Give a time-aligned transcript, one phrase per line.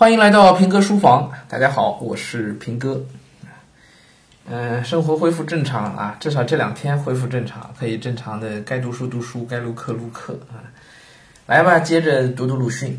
[0.00, 3.04] 欢迎来到平哥书房，大家好，我是平哥。
[4.48, 10.64] 嗯，生活恢复正常啊，至少这两天恢复正常，可以正常的该读书读书，该录课录课啊。
[11.44, 12.98] 来吧，接着读读鲁迅。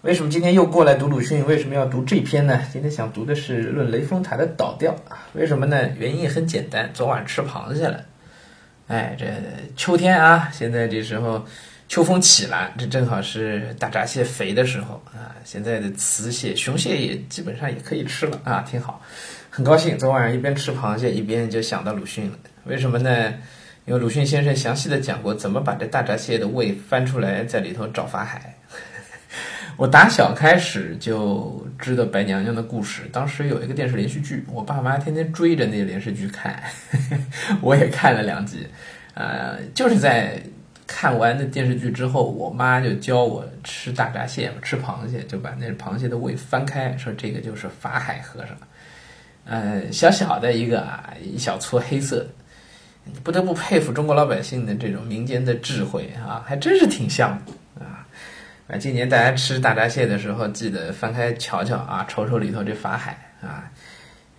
[0.00, 1.46] 为什么今天又过来读鲁迅？
[1.46, 2.62] 为什么要读这篇呢？
[2.72, 5.18] 今天想读的是《论雷峰塔的倒掉》啊。
[5.34, 5.86] 为什么呢？
[5.98, 8.00] 原因也很简单，昨晚吃螃蟹了。
[8.86, 9.26] 哎，这
[9.76, 11.44] 秋天啊，现在这时候。
[11.88, 15.30] 秋风起了，这正好是大闸蟹肥的时候啊！
[15.44, 19.00] 现在的雌蟹、雄蟹也基本上也可以吃了啊，挺好，
[19.48, 19.96] 很高兴。
[19.96, 22.36] 昨晚上一边吃螃蟹，一边就想到鲁迅了。
[22.64, 23.32] 为什么呢？
[23.84, 28.56] 因为鲁迅先生详细的讲过怎么把这大闸蟹的胃翻出来，在里头找法海。
[29.78, 36.60] 我打小开始就知道白娘娘的故事，当时有一个电视连续剧，我爸妈天天追着那个连续剧看，
[37.62, 38.66] 我也看了两集，
[39.14, 40.42] 呃，就是在。
[40.86, 48.56] 看完那电视剧之后，我妈就教我吃大闸蟹，吃螃蟹，就把那螃蟹的胃翻开，说这个就是法海和尚。
[49.44, 52.26] 呃，小小的一个啊，一小撮黑色，
[53.22, 57.30] 不得不佩服中国老百姓的这种民间的智慧啊，还真是挺像
[57.78, 58.06] 啊。
[58.68, 63.70] 啊，今年大家吃大闸蟹的时候，记得翻开瞧瞧啊，瞅瞅里头这法海啊。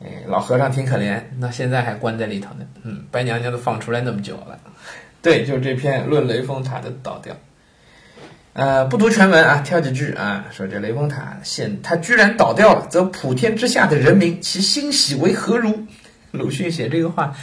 [0.03, 2.65] 哎，老和尚挺可怜，那现在还关在里头呢。
[2.83, 4.59] 嗯，白娘娘都放出来那么久了。
[5.21, 7.33] 对，就是这篇《论雷峰塔的倒掉》。
[8.53, 15.85] 呃，不读全文啊，挑几句啊，说这雷峰塔现它居然倒掉了，则普天之下的人民，其欣喜为何如？
[16.31, 17.35] 鲁迅写这个话，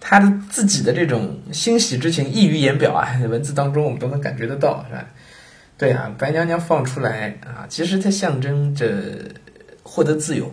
[0.00, 5.06] 他的自己的这种欣喜之情溢于言表啊， 文字当中我们都能感觉得到，是吧？
[5.78, 8.88] 对啊，白娘娘放出来啊，其实它象征着
[9.82, 10.52] 获得自由，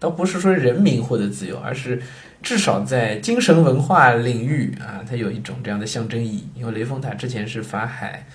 [0.00, 2.00] 倒不是说人民获得自由，而是。
[2.42, 6.48] 至少在精神文化领域啊，它有一种这样的象征意义。
[6.54, 8.26] 因为雷峰塔之前是法海，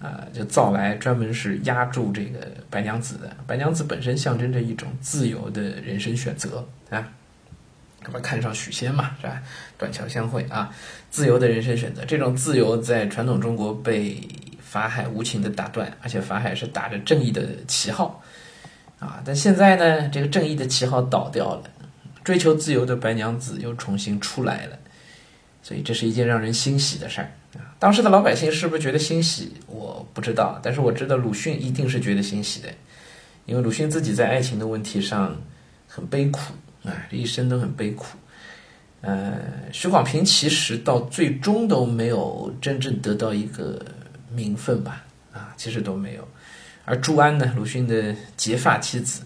[0.00, 3.34] 啊，就造来专门是压住这个白娘子的。
[3.46, 7.08] 白娘子本身象征着一种自由的人生选择啊，
[8.04, 9.42] 那么看上许仙嘛，是吧？
[9.78, 10.70] 断桥相会啊，
[11.10, 12.04] 自由的人生选择。
[12.04, 14.20] 这种自由在传统中国被
[14.60, 18.22] 法海无情的打断，而且法海是打着正义的旗号
[19.00, 21.62] 啊，但现在呢，这个正义的旗号倒掉了。
[22.24, 24.78] 追求自由的白娘子又重新出来了，
[25.62, 27.76] 所以这是一件让人欣喜的事儿啊！
[27.78, 29.52] 当时的老百姓是不是觉得欣喜？
[29.66, 32.68] 我不知道，但是我知道鲁迅一定是觉得欣喜的，
[33.44, 35.36] 因为鲁迅自己在爱情的问题上
[35.86, 36.40] 很悲苦
[36.84, 38.16] 啊，这一生都很悲苦。
[39.02, 39.38] 呃，
[39.70, 43.78] 许广平其实到最终都没有真正得到一个
[44.30, 45.04] 名分吧？
[45.30, 46.26] 啊，其实都没有。
[46.86, 49.20] 而朱安呢，鲁迅的结发妻子。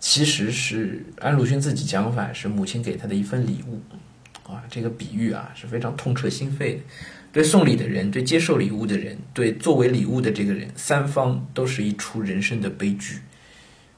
[0.00, 3.80] 其实是按鲁迅自己讲法，是母亲给他的一份礼物，
[4.50, 6.80] 啊，这个比喻啊是非常痛彻心扉的。
[7.30, 13.18] 对送礼的人，对接受礼物的人，对作为礼物的这个人，三方都是一出人生的悲剧。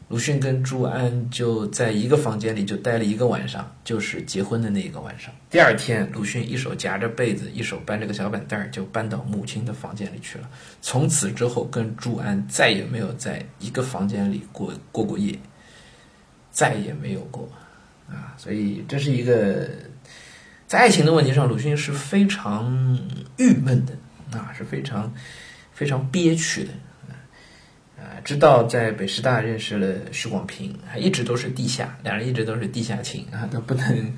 [0.09, 5.33] 鲁迅跟朱安就在一个房间里就待了一个晚上，就是结婚的那一个晚上。
[5.49, 10.51] 第二天，鲁迅一手夹着被子，一手搬着个小板凳儿就搬到母亲的房间里去了。
[10.83, 15.39] 从此之后，跟朱安再也没有在一个房间里过过过夜。
[16.51, 17.49] 再也没有过，
[18.09, 19.69] 啊，所以这是一个
[20.67, 22.99] 在爱情的问题上，鲁迅是非常
[23.37, 23.95] 郁闷的，
[24.39, 25.13] 啊，是非常
[25.73, 26.71] 非常憋屈的，
[28.03, 34.15] 啊，直到在北师大认识了许广平，还一直都是地下，两人一直都是地下情啊，都不能。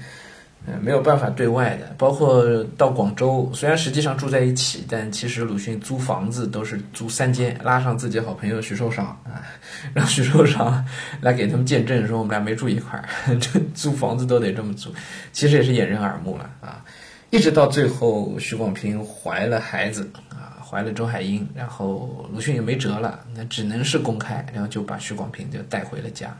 [0.64, 2.44] 呃，没有办法对外的，包括
[2.78, 9.42] 到广州，虽然实际上住在一起，但其实鲁迅租房子都是租三间，拉上自己好朋友徐寿裳啊，
[9.92, 10.80] 让徐寿裳
[11.20, 13.08] 来给他们见证，说我们俩没住一块儿，
[13.40, 14.94] 这租房子都得这么租，
[15.32, 16.84] 其实也是掩人耳目了啊。
[17.30, 26.36] 一直到最后，许广平怀了孩子啊，怀了周海婴，然后鲁迅也没辙了，那只能是公开，然后就把许广平就带回了家，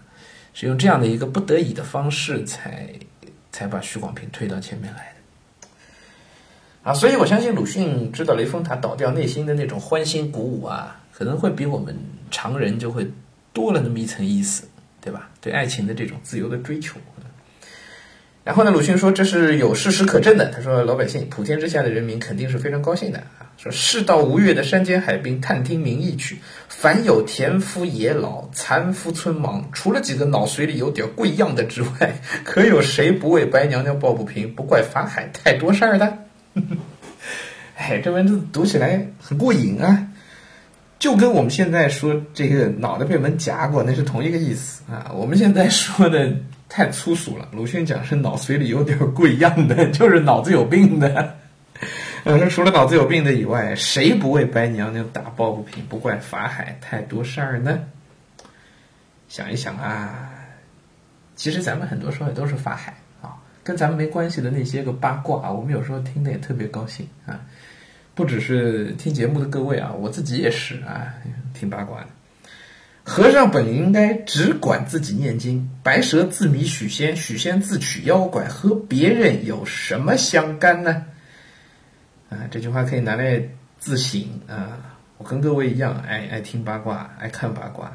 [0.54, 2.88] 是用这样的一个不得已的方式才。
[3.62, 5.68] 才把许广平推到前面来的
[6.90, 11.96] 啊，所以我相信鲁迅知道雷峰塔倒掉，内心的那种欢欣鼓舞啊，可能会比我们
[12.30, 13.08] 常人就会
[13.52, 14.64] 多了那么一层意思，
[15.00, 15.30] 对吧？
[15.40, 16.98] 对爱情的这种自由的追求。
[18.42, 20.50] 然后呢，鲁迅说这是有事实可证的。
[20.50, 23.51] 他说老百姓普天之下的人民肯定是非常高兴的啊。
[23.62, 26.36] 说世道无月的山间海滨，探听民意去。
[26.66, 34.52] 凡有田夫野老、残夫村盲，除了几个脑髓里有点贵样的之外， 可有谁不为白娘娘抱不平？
[34.52, 36.18] 不怪法海太多事儿的。
[37.78, 40.08] 哎，这文字读起来很过瘾啊，
[40.98, 45.12] 就跟我们现在说这个脑袋被门夹过，那是同一个意思啊。
[45.14, 46.32] 我们现在说的。
[46.74, 47.46] 太粗俗了。
[47.52, 51.36] 鲁迅讲是脑髓里有点贵样的， 就是脑子有病的。
[52.24, 55.84] 呃，除了脑子有病的以外，谁不为白娘娘打抱不平？
[55.86, 57.80] 不怪法海太多事儿呢。
[59.28, 60.30] 想一想啊，
[61.34, 63.34] 其实咱们很多时候也都是法海啊，
[63.64, 67.40] 跟咱们没关系的那些个八卦，我们有时候听的也特别高兴啊。
[68.14, 71.14] 不只是听节目的各位啊，我自己也是啊，
[71.54, 72.06] 听八卦的。
[73.02, 81.04] 和尚本应该只管自己念经，白蛇自迷许仙，许仙自取妖怪，和别人有什么相干呢？
[82.32, 83.42] 啊，这句话可以拿来
[83.78, 84.96] 自省啊。
[85.18, 87.92] 我跟各位一样，爱爱听八卦，爱看八卦。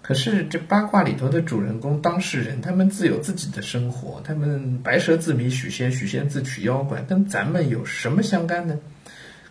[0.00, 8.78] 可是这八卦里头的主人公当事人，他们自有自己的生活，他们白蛇自迷许仙，许仙自取妖怪，跟咱们有什么相干呢？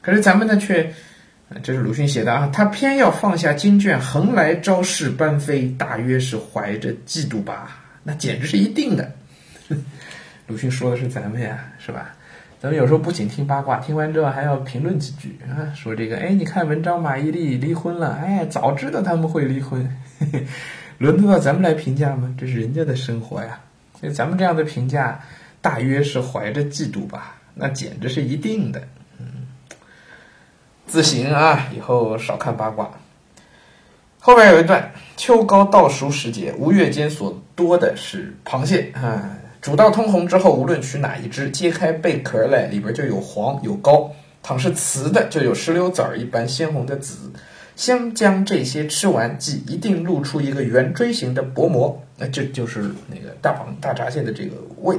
[0.02, 0.94] 可是咱们呢，却。
[1.64, 7.82] 这是鲁迅写的啊，他偏要放下经卷，横来招式班飞，大约是怀着嫉妒吧？
[8.04, 9.12] 那简直是一定的。
[10.46, 12.16] 鲁迅说的是咱们呀，是吧？
[12.62, 19.90] 咱们有时候不仅听八卦，听完之后还要评论几句啊，说这个，哎，你看文章马伊琍离婚了，哎，早知道他们会离婚，
[21.00, 22.36] 轮得到咱们来评价吗？
[22.38, 23.62] 这是人家的生活呀，
[23.98, 25.22] 所以咱们这样的评价，
[25.62, 27.36] 大约是怀着嫉妒吧？
[27.56, 28.82] 那简直是一定的。
[29.20, 29.26] 嗯
[30.86, 32.90] 自行啊，以后少看八卦。
[34.20, 39.38] 后边有一段，秋高稻熟时节，吴越间所多的是螃蟹啊。
[39.62, 44.12] 煮到通红之后，无论取哪一只，揭开贝壳来，里边就有黄有膏。
[44.42, 47.32] 倘是瓷的，就有石榴籽儿一般鲜红的籽。
[47.76, 54.98] 先将这些吃完，即一定露出一个圆锥形的薄膜，那这就是那个大螃大闸蟹的这个胃。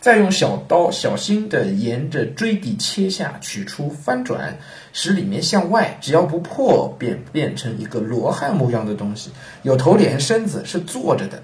[0.00, 4.58] 再用小刀小心地沿着锥底切下，取出翻转，
[4.92, 9.30] 使里面向外，只要不破，便变成一个罗汉模样的东西，
[9.62, 11.42] 有头脸身子，是坐着的。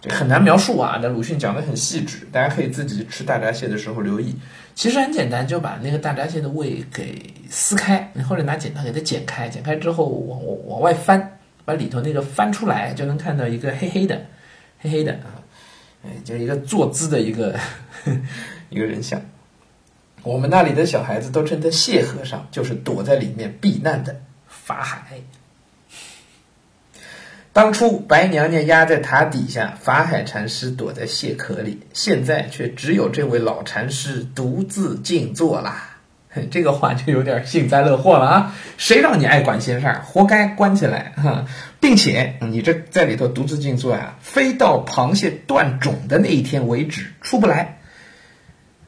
[0.00, 4.34] 这很难描述啊，那鲁迅讲的很细致，大家可以自己吃大闸蟹的时候留意。
[4.74, 14.24] 其实很简单，就把那个大闸蟹的胃给撕开，或者拿剪刀给它剪开，剪开之后往往往外翻，把里头那个翻出来，就能看到一个黑黑的，
[14.78, 15.42] 黑黑的啊。
[16.04, 17.58] 哎，就是一个坐姿的一个
[18.70, 19.20] 一个人像，
[20.22, 24.14] 我们那里的小孩子都称他谢和尚，就是躲在里面避难的
[24.46, 25.18] 法海。
[27.58, 35.96] 当初白娘娘压在塔底下，法海禅师躲在蟹壳里，现在却只有这位老禅师独自静坐啦。
[36.52, 38.54] 这个话就有点幸灾乐祸了啊！
[38.76, 41.46] 谁让你爱管闲事儿，活该关起来哈！
[41.80, 47.80] 并且你这在里头独自静坐呀，非到螃蟹断种的那一天为止出不来。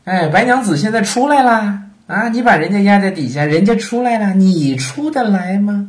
[0.04, 1.86] 哎，白娘子现在出来啦！
[2.06, 5.88] 啊，你把人家压在底下，人家出来了，你出得来吗？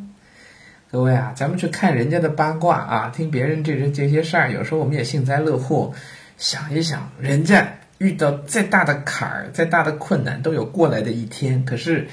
[0.91, 5.93] 各位啊，咱们去看人家的八卦啊，听别人这这这些事儿，有时候我们也幸灾乐祸，
[6.37, 7.65] 想一想人家。
[7.99, 11.63] 遇到再大的坎儿、再大的困难，都有过来的一天。
[11.63, 12.07] 可是，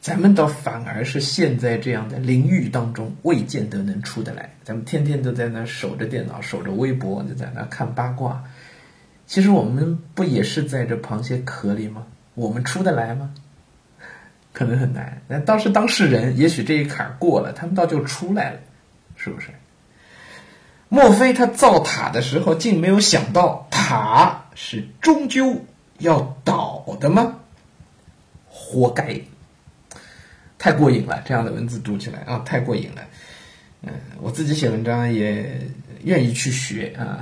[0.00, 4.48] 咱们倒反而是陷在这样的淋浴当中，未见得能出得来。
[4.64, 8.42] 咱们天天都在那守着电脑、守着微博，就在那看八卦。
[9.26, 12.06] 其实我们不也是在这螃蟹壳里吗？
[12.34, 13.34] 我们出得来吗？
[14.54, 15.20] 可能很难。
[15.28, 18.60] 那当时当事人，也许这一坎儿过了，他们倒就出来了，
[19.16, 19.48] 是不是？
[20.88, 24.40] 莫非他造塔的时候，竟没有想到塔？
[24.54, 25.60] 是终究
[25.98, 27.34] 要倒的吗？
[28.48, 29.20] 活该！
[30.56, 33.02] 太过瘾了，这样的文字读起来啊，太过瘾了。
[33.82, 35.60] 嗯，我自己写文章也
[36.04, 37.18] 愿意去学啊。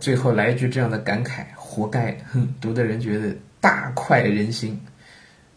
[0.00, 2.16] 最后来一句这样的感慨：活该！
[2.32, 4.80] 哼，读的人觉得大快人心。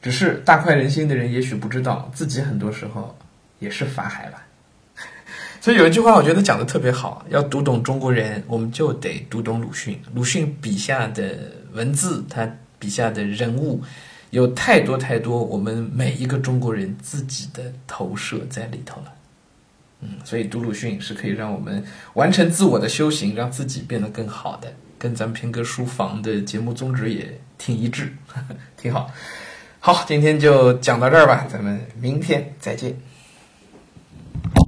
[0.08, 3.14] 只是大快人心的人，也许不知道自己很多时候
[3.60, 4.42] 也是法海吧。
[5.60, 7.26] 所以有一句话，我觉得讲的特别好。
[7.28, 10.00] 要读懂中国人，我们就得读懂鲁迅。
[10.14, 12.50] 鲁迅笔下的文字，他
[12.80, 13.84] 笔下的人物，
[14.30, 19.14] 有太多太多我们每一个中国人自己的投射在里头了。
[20.00, 21.84] 嗯，所以读鲁迅是可以让我们
[22.14, 28.14] 完成自我的修行，让自己变得更好的，跟咱们平哥书房的节目宗旨也挺一致，
[28.78, 29.12] 挺好。
[29.88, 32.94] 好，今天就讲到这儿吧，咱们明天再见。